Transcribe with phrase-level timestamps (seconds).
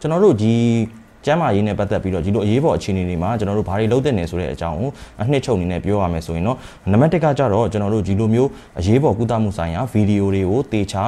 [0.00, 0.54] ကျွန်တော်တို့ဒီ
[1.26, 4.90] ကျမ်းမာရေးနဲ့ပတ်သက်ပြီးတော့ဒီလိုအရေးပေါ်အခြေအနေတွေမှာကျွန်တော်တို့ဘာတွေလုပ်တဲ့နေဆိုတဲ့အကြောင်းကို
[5.22, 6.56] အနှစ်ချုပ်အနေနဲ့ပြောရမယ်ဆိုရင်တော့
[6.92, 11.04] နံပါတ်1ကကြတော့ကျွန်တော်တို့ဒီလိုမျိုးအရေးပေါ်ကုသမှုဆိုင်ရာဗီဒီယိုတွေကိုတေချာ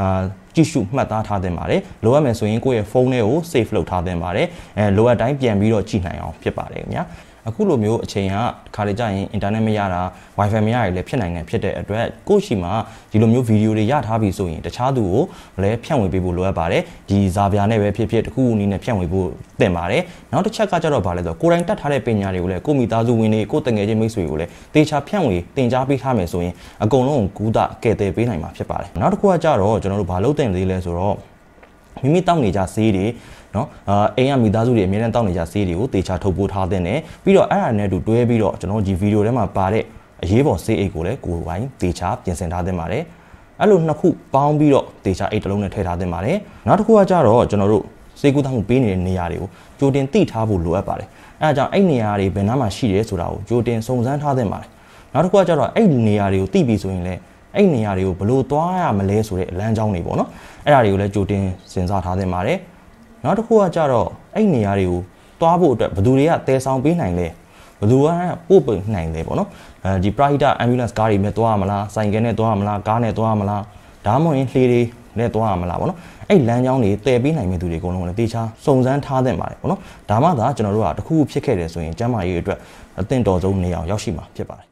[0.00, 0.20] အာ
[0.54, 4.46] ကြည့်ရှုမှတ်သားထားသင့်ပါတယ်လိုအပ်မယ်ဆိုရင်ကိုယ့်ရဲ့ဖုန်းထဲကို save လုပ်ထားသင့်ပါတယ်
[4.78, 7.02] အဲလိုအပ်တိုင်းပြန်ပြီးတော့ကြည့်နိုင်အောင်ဖြစ်ပါတယ်ခင်ဗျာ
[7.48, 8.36] အခုလိုမျိုးအချိန်က
[8.74, 10.02] ခါလေကြာရင်အင်တာနက်မရတာ
[10.38, 12.72] wifi မရရလည်းဖြစ်နိုင်တယ်ဖြစ်တဲ့အတွက်ကိုယ့်ရှိမှာ
[13.12, 15.22] ဒီလိုမျိုးဗီဒီယိုတွေရထားပြီဆိုရင်တခြားသူကို
[15.62, 19.28] လည်းဖြန့်ဝေပေးဖို့လိုအပ်ပါတယ်ဒီဇာပြာနဲ့ပဲဖြစ်ဖြစ်တခုခုနည်းနဲ့ဖြန့်ဝေဖို့
[19.60, 31.16] သင့်ပါတယ်နောက်တစ်ချက်ကကြတော့ဗာလဲဆိုကိုယ်တိုင်တတ်ထားတဲ့ပညာတွေကိုလည်းကိုမိသားစုဝင်တွေကိုတငယ်ချင်းမိတ်ဆွေတွေကိုလည်းတေချာဖြန့်ဝေတင် जा ပေးထားမယ်ဆိုရင်အကုန်လုံးကူးတာကဲ့တဲ့ပေးနိုင်မှာဖြစ်ပါတယ်နောက်တစ်ခုကကြတော့ကျွန်တော်တို့ဘာလုပ်တင်သေးလဲဆိုတော့
[32.02, 33.06] မိမိတောက်နေကြဆေးတွေ
[33.54, 39.84] နော်အာအိမ်ကမိသားစုတွေအများနဲ့တောက်နေကြဆေးတွေကိုတေချာထုတ်ပိုးထားတဲ့နဲ့ပြီးတော့အဲ့ဒါနဲ့တူတွဲပြီးတော့ကျွန်တော်ဒီဗီဒီယိုထဲမှာပါတဲ့
[40.22, 43.02] အရေးပေါ်ဆေးအိတ်ကိုလည်းကိုယ်ပိုင်တေချာပြင်ဆင်ထားသင့်ပါတယ်
[43.60, 47.84] အဲ့လိုနှစ်ခုပေါင်းပြီးတော့တေချာအိတ်တစ်လုံးနဲ့ထည့်ထားသင့်ပါတယ်နောက်တစ်ခုကကြတော့ကျွန်တော်တို့
[48.20, 51.08] စေကူးသားမှုပေးနေတဲ့နေရာတွေကိုကြိုတင်သိထားဖို့လိုအပ်ပါတယ်
[51.42, 54.68] အဲဒါကြောင့်အဲ့နေရာတွေဘယ်နားမှာရှိတယ်ဆိုတာကိုကြိုတင်စုံစမ်းထားသင့်ပါတယ်
[55.12, 57.20] နောက်တစ်ခုကကြတော့အဲ့နေရာတွေကိုသိပြီဆိုရင်လည်း
[57.58, 60.28] အဲ့နေရာတွေကိုဘလို့သွားရမလဲဆိုတဲ့လမ်းကြောင်းတွေပေါ့နော်
[60.64, 62.58] အဲ့ဒါတွေကိုလည်းကြိုတင်စဉ်းစားထားသင့်ပါတယ်
[63.24, 65.00] နောက်တစ်ခုကကြတော့အဲ့နေရာတွေကို
[65.40, 67.26] သွားဖို့အတွက်ဘယ်သူတွေကတဲဆောင်ပေးနိုင်လဲ
[67.80, 68.08] ဘယ်သူက
[68.48, 69.48] ပို့ပိနိုင်လဲပေါ့နော်
[69.84, 73.62] အဲဒီ private ambulance ကားတွေနဲ့သွားရမလားဆိုင်ကယ်နဲ့သွားရမလားကားနဲ့သွားရမလား
[74.06, 74.80] ဒါမှမဟုတ်ရင်လှေတွေ
[75.18, 75.98] နဲ့သွားရမလားပေါ့နော်
[76.28, 82.58] အဲ့လမ်းကြောင်းတွေတည်ပေးနိုင်မဲ့သူတွေအကုန်လုံးလည်းတေချာစုံစမ်းထားသင့်ပါတယ်ပေါ့နော်ဒါမှသာကျွန်တော်တို့ကတခုခုဖြစ်ခဲ့တယ်ဆိုရင်ကျန်းမာရေးအတွက်
[83.00, 84.67] အသင့်တော်ဆုံးနေအောင်ရောက်ရှိမှာဖြစ်ပါတယ်